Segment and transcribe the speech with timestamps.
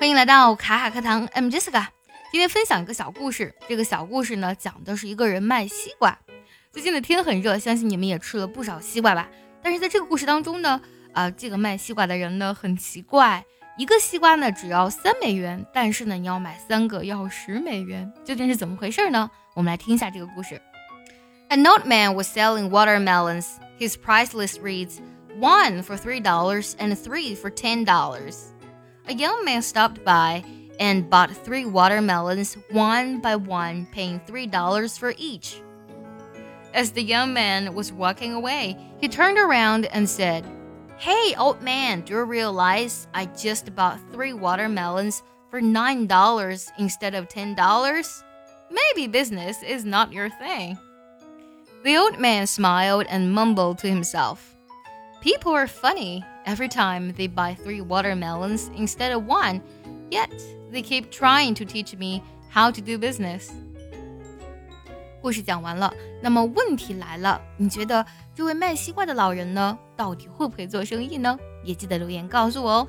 [0.00, 1.84] 欢迎来到卡卡课堂，I'm Jessica。
[2.32, 3.54] 今天分享一个小故事。
[3.68, 6.18] 这个小故事呢，讲的是一个人卖西瓜。
[6.72, 9.28] 最近的天很热，相信你们也吃了不少西瓜吧？
[9.62, 10.80] 但是在这个故事当中呢，
[11.12, 13.44] 啊，这个卖西瓜的人呢很奇怪，
[13.76, 19.30] 一个西瓜呢只要三美元，但是呢你要买三个要十美元，究竟是怎么回事呢？
[19.52, 20.58] 我们来听一下这个故事。
[21.50, 23.48] An old man was selling watermelons.
[23.78, 24.94] His price list reads
[25.38, 28.46] one for three dollars and three for ten dollars.
[29.10, 30.44] A young man stopped by
[30.78, 35.60] and bought three watermelons one by one, paying three dollars for each.
[36.74, 40.46] As the young man was walking away, he turned around and said,
[40.96, 47.16] Hey, old man, do you realize I just bought three watermelons for nine dollars instead
[47.16, 48.22] of ten dollars?
[48.70, 50.78] Maybe business is not your thing.
[51.82, 54.54] The old man smiled and mumbled to himself.
[55.21, 59.61] People are funny every time they buy three watermelons instead of one,
[60.11, 60.29] yet
[60.71, 62.21] they keep trying to teach me
[62.53, 63.49] how to do business.
[65.21, 71.39] 故事讲完了，那么问题来了，你觉得这位卖西瓜的老人呢，到底会不会做生意呢？
[71.63, 72.87] 也记得留言告诉我哦。